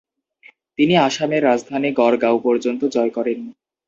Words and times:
তিনি 0.79 0.93
আসামের 0.99 1.41
রাজধানী 1.43 1.89
গড়গাঁও 1.91 2.37
পর্যন্ত 2.39 2.81
জয় 2.95 3.11
করেন। 3.11 3.39